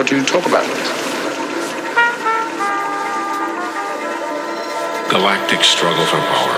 [0.00, 0.64] What you talk about.
[5.10, 6.49] Galactic struggle for power.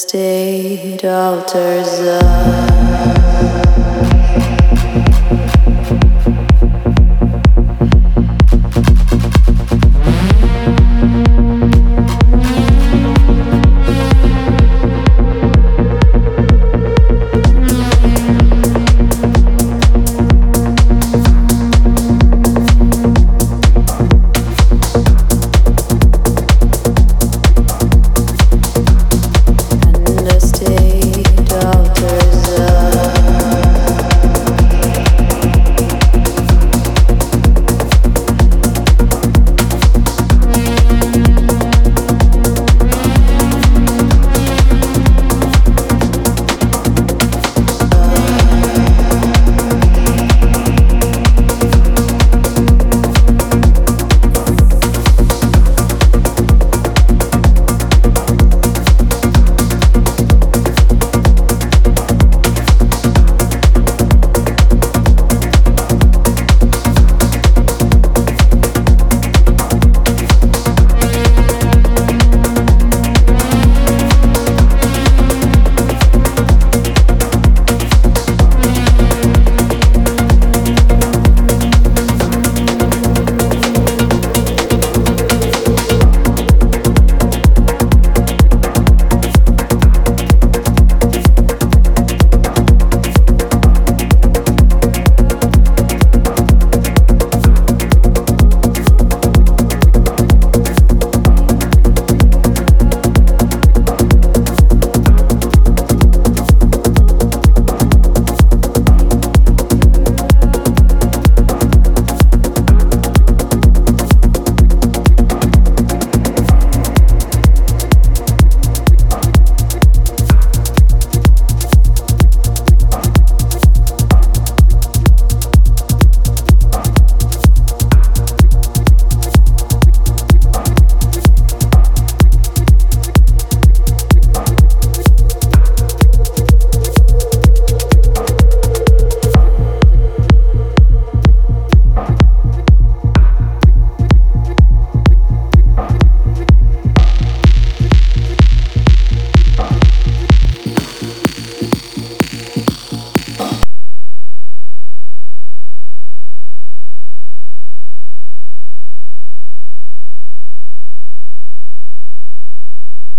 [0.00, 2.39] State alters us.